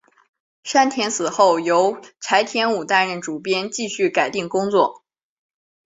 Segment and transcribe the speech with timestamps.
[0.63, 5.03] 山田死后由柴田武担任主编继续改订工作。